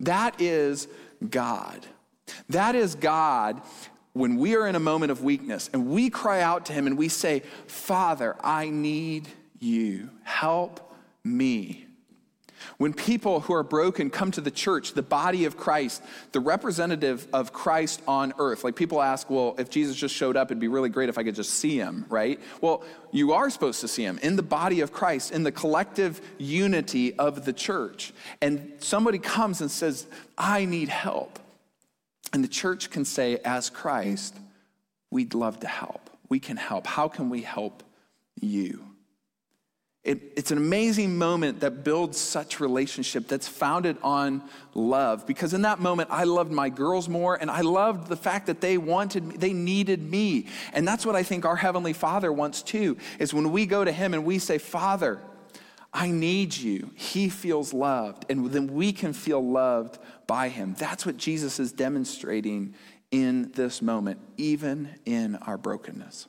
[0.00, 0.86] That is
[1.28, 1.86] God.
[2.50, 3.62] That is God
[4.12, 6.98] when we are in a moment of weakness and we cry out to him and
[6.98, 9.28] we say, Father, I need
[9.60, 10.10] you.
[10.24, 11.86] Help me.
[12.78, 17.26] When people who are broken come to the church, the body of Christ, the representative
[17.32, 20.68] of Christ on earth, like people ask, well, if Jesus just showed up, it'd be
[20.68, 22.40] really great if I could just see him, right?
[22.60, 26.20] Well, you are supposed to see him in the body of Christ, in the collective
[26.38, 28.12] unity of the church.
[28.40, 31.38] And somebody comes and says, I need help.
[32.32, 34.36] And the church can say, as Christ,
[35.10, 36.10] we'd love to help.
[36.28, 36.86] We can help.
[36.86, 37.82] How can we help
[38.40, 38.89] you?
[40.02, 45.26] It, it's an amazing moment that builds such relationship that's founded on love.
[45.26, 48.62] Because in that moment, I loved my girls more, and I loved the fact that
[48.62, 50.46] they wanted me, they needed me.
[50.72, 53.92] And that's what I think our Heavenly Father wants too, is when we go to
[53.92, 55.20] Him and we say, Father,
[55.92, 58.24] I need you, He feels loved.
[58.30, 60.74] And then we can feel loved by Him.
[60.78, 62.74] That's what Jesus is demonstrating
[63.10, 66.26] in this moment, even in our brokenness.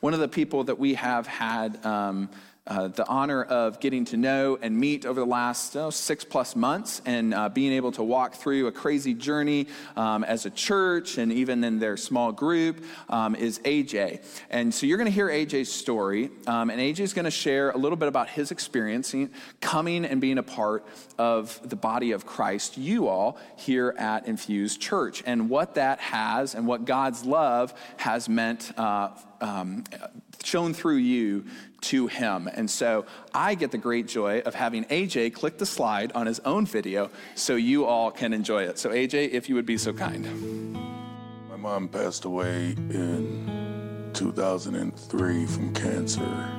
[0.00, 2.30] One of the people that we have had um,
[2.66, 6.56] uh, the honor of getting to know and meet over the last oh, six plus
[6.56, 11.18] months and uh, being able to walk through a crazy journey um, as a church
[11.18, 14.24] and even in their small group um, is AJ.
[14.48, 17.70] And so you're going to hear AJ's story, um, and AJ is going to share
[17.70, 19.14] a little bit about his experience
[19.60, 20.86] coming and being a part
[21.18, 26.54] of the body of Christ, you all here at Infused Church, and what that has
[26.54, 28.72] and what God's love has meant.
[28.78, 29.84] Uh, um,
[30.42, 31.44] shown through you
[31.84, 32.48] to him.
[32.52, 36.40] And so I get the great joy of having AJ click the slide on his
[36.40, 38.78] own video so you all can enjoy it.
[38.78, 40.72] So, AJ, if you would be so kind.
[41.48, 46.50] My mom passed away in 2003 from cancer.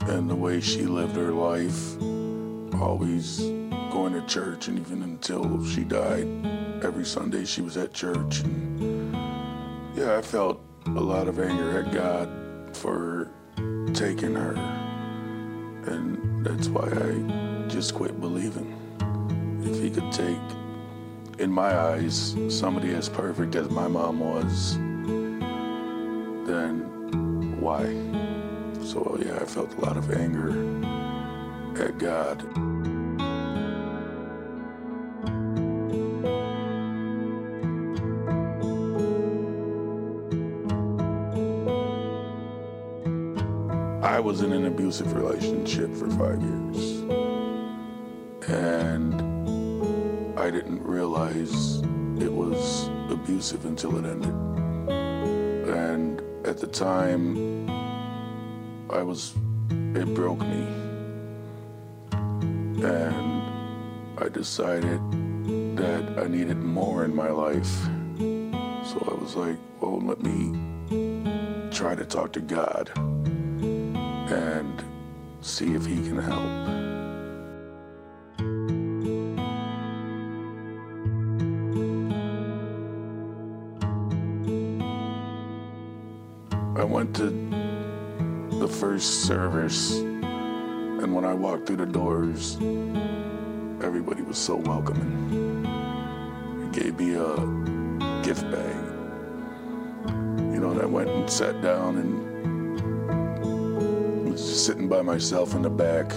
[0.00, 2.00] And the way she lived her life,
[2.80, 3.40] always
[3.90, 6.28] going to church, and even until she died,
[6.84, 8.40] every Sunday she was at church.
[8.40, 9.14] And
[9.96, 13.30] yeah, I felt a lot of anger at God for
[13.96, 14.52] taking her.
[15.86, 18.76] And that's why I just quit believing.
[19.64, 20.36] If he could take,
[21.38, 24.76] in my eyes, somebody as perfect as my mom was,
[26.46, 26.80] then
[27.60, 27.84] why?
[28.84, 30.50] So, yeah, I felt a lot of anger
[31.82, 32.42] at God.
[44.26, 47.00] Was in an abusive relationship for five years.
[48.48, 49.14] And
[50.36, 51.76] I didn't realize
[52.20, 54.34] it was abusive until it ended.
[55.68, 57.70] And at the time,
[58.90, 59.36] I was,
[59.70, 60.66] it broke me.
[62.82, 63.42] And
[64.18, 65.00] I decided
[65.76, 67.74] that I needed more in my life.
[68.88, 72.90] So I was like, well, let me try to talk to God
[74.30, 74.84] and
[75.40, 76.66] see if He can help.
[86.78, 87.30] I went to
[88.58, 92.56] the first service, and when I walked through the doors,
[93.82, 95.64] everybody was so welcoming.
[96.62, 97.36] He gave me a
[98.22, 98.76] gift bag.
[100.52, 102.35] You know, and I went and sat down and
[104.56, 106.12] sitting by myself in the back.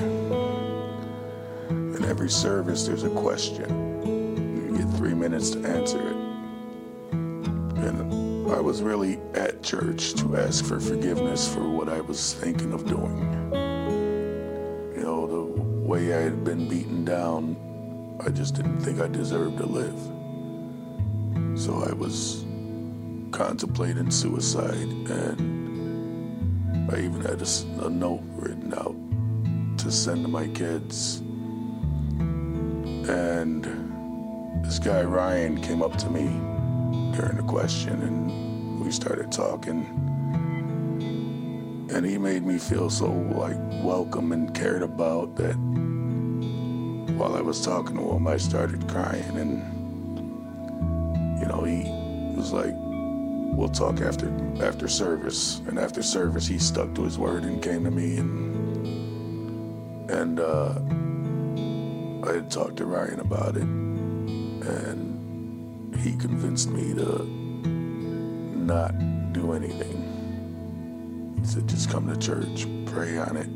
[1.69, 3.69] In every service, there's a question.
[4.71, 6.15] You get three minutes to answer it.
[7.11, 12.73] And I was really at church to ask for forgiveness for what I was thinking
[12.73, 13.19] of doing.
[14.95, 17.55] You know, the way I had been beaten down,
[18.25, 19.99] I just didn't think I deserved to live.
[21.59, 22.45] So I was
[23.31, 25.58] contemplating suicide, and
[26.91, 28.95] I even had a, a note written out
[29.79, 31.19] to send to my kids.
[33.07, 33.63] And
[34.65, 36.25] this guy, Ryan, came up to me
[37.15, 39.85] during the question, and we started talking.
[41.91, 45.57] And he made me feel so like welcome and cared about that
[47.19, 49.37] while I was talking to him, I started crying.
[49.37, 49.59] And,
[51.39, 51.83] you know, he
[52.35, 52.73] was like,
[53.55, 54.29] we'll talk after
[54.63, 55.61] after service.
[55.67, 58.17] And after service, he stuck to his word and came to me.
[58.17, 60.79] And, and uh,
[62.29, 63.63] I had talked to Ryan about it.
[63.63, 65.09] And
[65.95, 67.25] he convinced me to
[68.55, 68.93] not
[69.33, 70.05] do anything.
[71.39, 73.49] He said, just come to church, pray on it,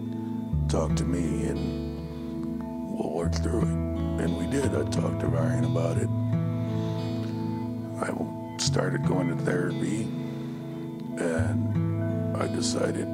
[0.69, 3.67] talk to me, and we'll work through it.
[4.23, 4.73] And we did.
[4.75, 6.10] I talked to Ryan about it.
[8.63, 10.04] Started going to therapy,
[11.21, 13.08] and I decided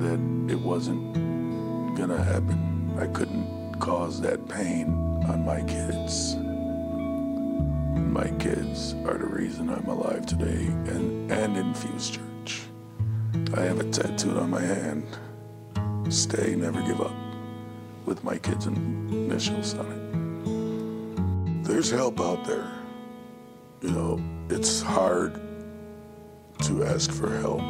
[0.00, 0.18] that
[0.50, 1.14] it wasn't
[1.96, 2.96] gonna happen.
[2.98, 4.86] I couldn't cause that pain
[5.28, 6.34] on my kids.
[7.94, 12.62] My kids are the reason I'm alive today and, and Infuse Church.
[13.54, 15.04] I have it tattooed on my hand.
[16.08, 17.14] Stay, never give up
[18.06, 21.68] with my kids' initials on it.
[21.68, 22.79] There's help out there.
[23.82, 25.40] You know, it's hard
[26.64, 27.62] to ask for help,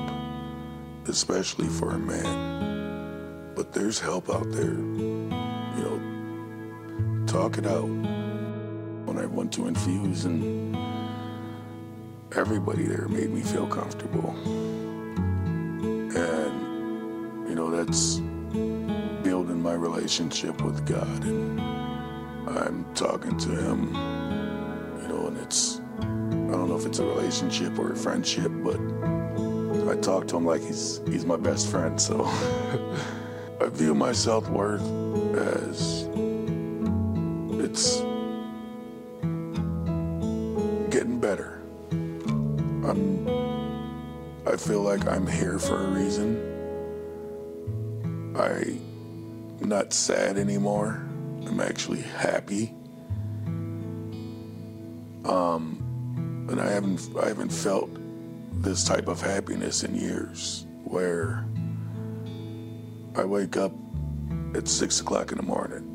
[1.08, 3.52] especially for a man.
[3.54, 4.74] But there's help out there.
[4.74, 5.30] You
[5.78, 7.88] know, talk it out.
[9.06, 10.76] When I went to Infuse, and
[12.34, 14.30] everybody there made me feel comfortable.
[16.16, 16.18] And,
[17.48, 18.18] you know, that's
[19.22, 21.24] building my relationship with God.
[21.24, 21.60] And
[22.48, 23.94] I'm talking to Him,
[25.02, 25.79] you know, and it's,
[26.70, 28.78] know if it's a relationship or a friendship, but
[29.90, 32.00] I talk to Him like He's, he's my best friend.
[32.00, 32.24] So
[33.60, 34.82] I view my self worth
[35.36, 36.04] as
[37.64, 37.96] it's
[40.90, 41.60] getting better.
[41.90, 43.28] I'm,
[44.46, 46.46] I feel like I'm here for a reason.
[49.60, 51.02] I'm not sad anymore.
[51.46, 52.72] I'm actually happy.
[56.90, 57.90] Haven't I haven't felt
[58.62, 61.44] this type of happiness in years where
[63.16, 63.72] I wake up
[64.54, 65.86] at six o'clock in the morning.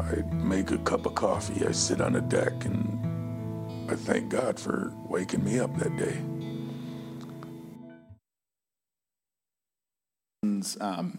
[0.00, 1.66] I make a cup of coffee.
[1.66, 6.20] I sit on the deck and I thank God for waking me up that day.
[10.80, 11.18] Um,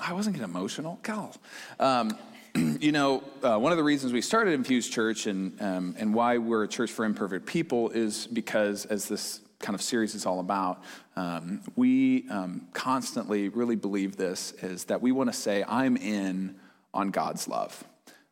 [0.00, 0.98] I wasn't getting emotional.
[1.02, 1.34] Cal.
[1.78, 2.16] Um,
[2.80, 6.38] you know, uh, one of the reasons we started Infused Church and, um, and why
[6.38, 10.40] we're a church for imperfect people is because, as this kind of series is all
[10.40, 10.82] about,
[11.16, 16.56] um, we um, constantly really believe this is that we want to say, I'm in
[16.92, 17.84] on God's love.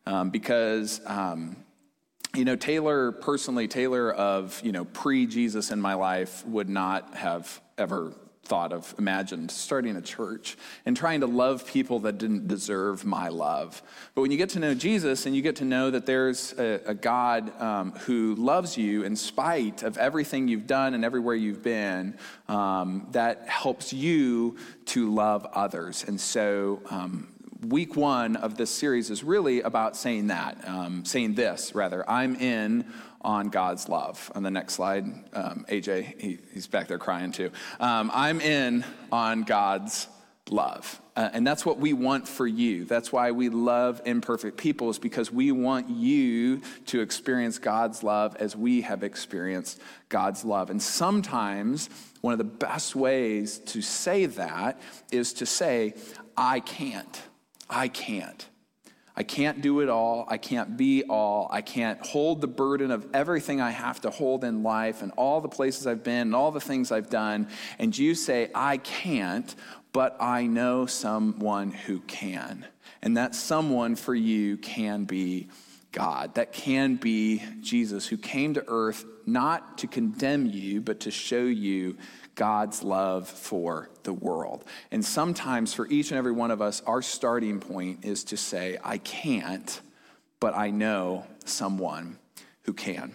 [0.05, 1.55] Um, because, um,
[2.35, 7.15] you know, Taylor, personally, Taylor of, you know, pre Jesus in my life would not
[7.15, 8.13] have ever
[8.49, 13.29] thought of, imagined starting a church and trying to love people that didn't deserve my
[13.29, 13.81] love.
[14.15, 16.81] But when you get to know Jesus and you get to know that there's a,
[16.87, 21.63] a God um, who loves you in spite of everything you've done and everywhere you've
[21.63, 26.03] been, um, that helps you to love others.
[26.07, 27.27] And so, um,
[27.67, 32.09] week one of this series is really about saying that, um, saying this rather.
[32.09, 32.85] I'm in
[33.21, 34.31] on God's love.
[34.35, 35.03] On the next slide,
[35.33, 37.51] um, AJ, he, he's back there crying too.
[37.79, 40.07] Um, I'm in on God's
[40.49, 41.01] love.
[41.15, 42.85] Uh, and that's what we want for you.
[42.85, 48.37] That's why we love imperfect people, is because we want you to experience God's love
[48.37, 50.69] as we have experienced God's love.
[50.69, 51.89] And sometimes
[52.21, 54.79] one of the best ways to say that
[55.11, 55.93] is to say,
[56.37, 57.21] I can't.
[57.69, 58.47] I can't.
[59.15, 60.25] I can't do it all.
[60.29, 61.49] I can't be all.
[61.51, 65.41] I can't hold the burden of everything I have to hold in life and all
[65.41, 67.49] the places I've been and all the things I've done.
[67.79, 69.53] And you say, I can't,
[69.91, 72.65] but I know someone who can.
[73.01, 75.49] And that someone for you can be
[75.91, 76.35] God.
[76.35, 81.43] That can be Jesus, who came to earth not to condemn you, but to show
[81.43, 81.97] you
[82.39, 84.63] God's love for the world.
[84.91, 88.77] And sometimes for each and every one of us, our starting point is to say,
[88.81, 89.81] I can't,
[90.39, 92.17] but I know someone
[92.61, 93.13] who can.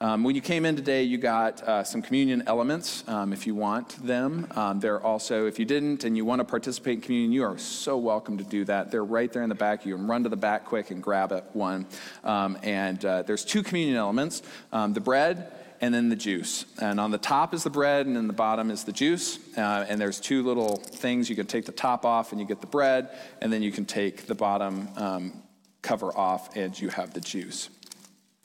[0.00, 3.54] Um, when you came in today, you got uh, some communion elements um, if you
[3.54, 4.46] want them.
[4.54, 7.58] Um, they're also, if you didn't and you want to participate in communion, you are
[7.58, 8.90] so welcome to do that.
[8.90, 9.84] They're right there in the back.
[9.84, 11.86] You can run to the back quick and grab it, one.
[12.24, 14.42] Um, and uh, there's two communion elements
[14.72, 16.64] um, the bread and then the juice.
[16.80, 19.38] And on the top is the bread, and then the bottom is the juice.
[19.56, 21.28] Uh, and there's two little things.
[21.30, 23.10] You can take the top off, and you get the bread,
[23.40, 25.42] and then you can take the bottom um,
[25.82, 27.70] cover off, and you have the juice.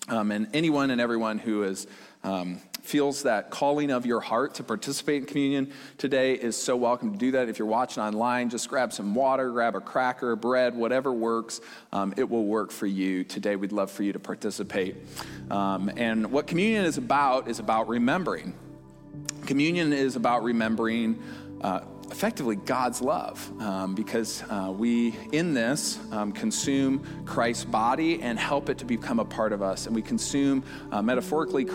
[0.07, 1.87] Um, and anyone and everyone who is
[2.23, 7.11] um, feels that calling of your heart to participate in communion today is so welcome
[7.11, 7.49] to do that.
[7.49, 11.61] If you're watching online, just grab some water, grab a cracker, bread, whatever works.
[11.91, 13.55] Um, it will work for you today.
[13.55, 14.95] We'd love for you to participate.
[15.49, 18.53] Um, and what communion is about is about remembering.
[19.45, 21.21] Communion is about remembering.
[21.61, 28.37] Uh, effectively God's love um, because uh, we, in this, um, consume Christ's body and
[28.37, 29.87] help it to become a part of us.
[29.87, 31.65] And we consume, uh, metaphorically,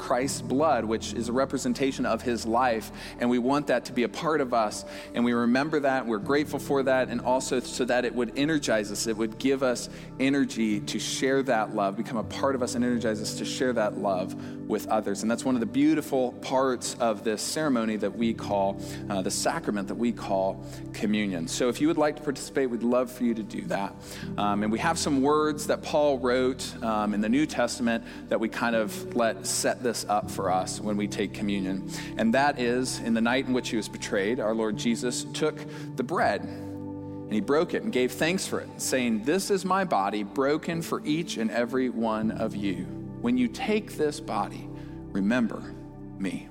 [0.00, 2.90] Christ's blood, which is a representation of his life.
[3.20, 4.86] And we want that to be a part of us.
[5.14, 6.06] And we remember that.
[6.06, 7.10] We're grateful for that.
[7.10, 11.42] And also so that it would energize us, it would give us energy to share
[11.42, 14.34] that love, become a part of us, and energize us to share that love
[14.70, 15.22] with others.
[15.22, 18.80] And that's one of the beautiful parts of this ceremony that we call
[19.10, 21.46] uh, the sacrament that we call communion.
[21.48, 23.94] So if you would like to participate, we'd love for you to do that.
[24.38, 28.40] Um, and we have some words that Paul wrote um, in the New Testament that
[28.40, 31.90] we kind of let set this up for us when we take communion.
[32.16, 35.56] And that is in the night in which he was betrayed, our Lord Jesus took
[35.96, 36.42] the bread.
[36.42, 40.80] And he broke it and gave thanks for it, saying, This is my body broken
[40.80, 42.84] for each and every one of you.
[43.20, 44.68] When you take this body,
[45.10, 45.74] remember
[46.18, 46.48] me.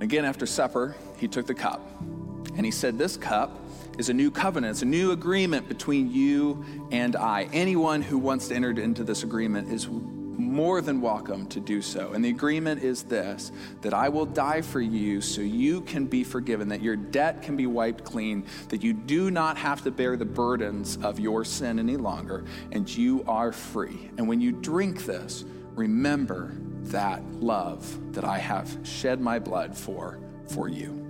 [0.00, 1.82] Again, after supper, he took the cup
[2.56, 3.50] and he said, This cup
[3.98, 4.70] is a new covenant.
[4.70, 7.48] It's a new agreement between you and I.
[7.52, 12.12] Anyone who wants to enter into this agreement is more than welcome to do so.
[12.12, 13.50] And the agreement is this
[13.82, 17.56] that I will die for you so you can be forgiven, that your debt can
[17.56, 21.78] be wiped clean, that you do not have to bear the burdens of your sin
[21.78, 24.10] any longer, and you are free.
[24.16, 25.44] And when you drink this,
[25.74, 26.52] remember
[26.84, 31.07] that love that I have shed my blood for for you.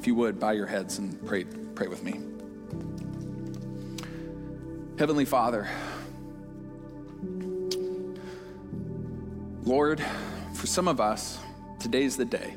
[0.00, 1.44] If you would, bow your heads and pray,
[1.74, 2.20] pray with me.
[4.98, 5.68] Heavenly Father,
[9.62, 10.02] Lord,
[10.54, 11.38] for some of us,
[11.80, 12.54] today's the day.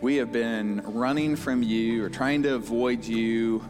[0.00, 3.64] We have been running from you or trying to avoid you,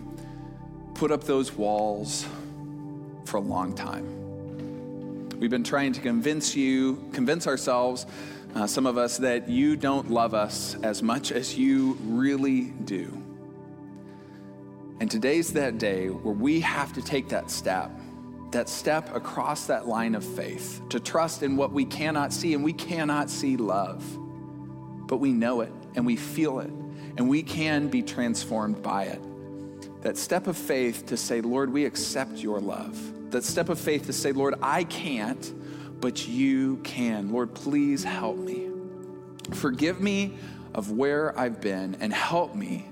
[0.93, 2.27] put up those walls
[3.25, 4.05] for a long time.
[5.41, 8.05] We've been trying to convince you, convince ourselves,
[8.57, 13.23] uh, some of us, that you don't love us as much as you really do.
[14.99, 17.91] And today's that day where we have to take that step,
[18.53, 22.55] that step across that line of faith to trust in what we cannot see.
[22.55, 24.03] And we cannot see love,
[25.07, 26.71] but we know it and we feel it
[27.19, 29.21] and we can be transformed by it.
[30.01, 32.99] That step of faith to say, Lord, we accept your love.
[33.33, 35.53] That step of faith to say, Lord, I can't,
[36.01, 37.31] but you can.
[37.33, 38.71] Lord, please help me.
[39.53, 40.35] Forgive me
[40.75, 42.87] of where I've been and help me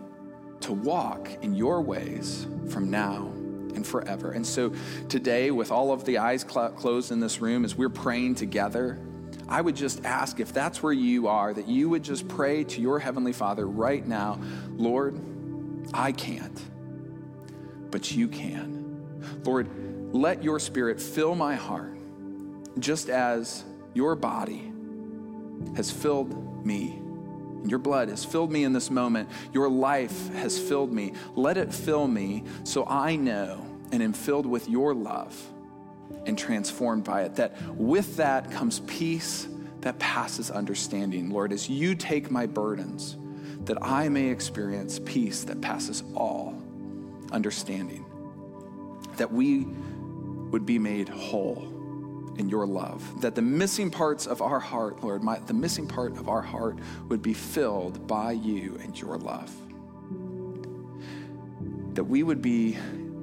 [0.60, 3.30] to walk in your ways from now
[3.74, 4.30] and forever.
[4.32, 4.72] And so
[5.08, 8.98] today, with all of the eyes cl- closed in this room, as we're praying together,
[9.48, 12.80] I would just ask if that's where you are, that you would just pray to
[12.80, 14.40] your Heavenly Father right now
[14.70, 15.20] Lord,
[15.92, 16.60] I can't,
[17.90, 19.42] but you can.
[19.44, 19.68] Lord,
[20.14, 21.93] let your Spirit fill my heart,
[22.78, 23.64] just as
[23.94, 24.72] your body
[25.76, 27.00] has filled me.
[27.62, 29.28] And your blood has filled me in this moment.
[29.52, 31.14] Your life has filled me.
[31.34, 35.34] Let it fill me so I know and am filled with your love
[36.26, 37.36] and transformed by it.
[37.36, 39.48] That with that comes peace
[39.80, 41.30] that passes understanding.
[41.30, 43.16] Lord, as you take my burdens,
[43.64, 46.60] that I may experience peace that passes all
[47.32, 48.04] understanding.
[49.16, 49.64] That we
[50.50, 51.73] would be made whole
[52.38, 53.20] in your love.
[53.20, 56.78] That the missing parts of our heart, Lord, the missing part of our heart
[57.08, 59.50] would be filled by you and your love.
[61.94, 62.76] That we would be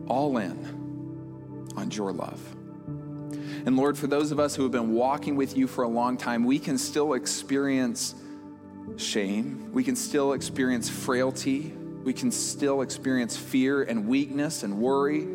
[0.07, 2.39] all in on your love.
[3.65, 6.17] And Lord, for those of us who have been walking with you for a long
[6.17, 8.15] time, we can still experience
[8.97, 9.71] shame.
[9.71, 11.73] We can still experience frailty.
[12.03, 15.27] We can still experience fear and weakness and worry.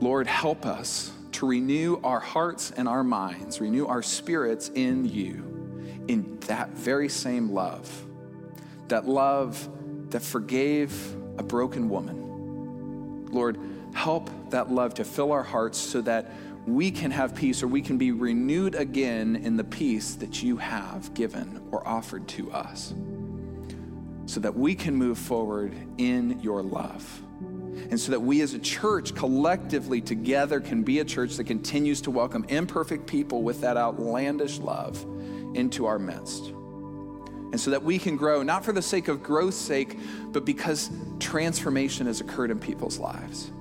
[0.00, 6.04] Lord, help us to renew our hearts and our minds, renew our spirits in you,
[6.08, 8.06] in that very same love.
[8.88, 9.68] That love
[10.10, 13.26] that forgave a broken woman.
[13.32, 13.58] Lord,
[13.94, 16.30] help that love to fill our hearts so that
[16.66, 20.56] we can have peace or we can be renewed again in the peace that you
[20.56, 22.94] have given or offered to us.
[24.26, 27.22] So that we can move forward in your love.
[27.90, 32.00] And so that we as a church collectively together can be a church that continues
[32.02, 35.04] to welcome imperfect people with that outlandish love
[35.54, 36.46] into our midst.
[36.46, 39.98] And so that we can grow, not for the sake of growth's sake,
[40.32, 43.52] but because transformation has occurred in people's lives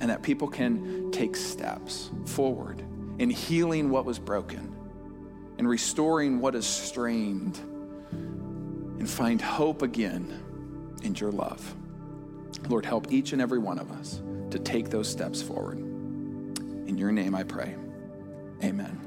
[0.00, 2.82] and that people can take steps forward
[3.18, 4.76] in healing what was broken
[5.58, 7.58] in restoring what is strained
[8.98, 11.74] and find hope again in your love.
[12.68, 15.78] Lord, help each and every one of us to take those steps forward.
[15.78, 17.74] In your name I pray.
[18.62, 19.05] Amen.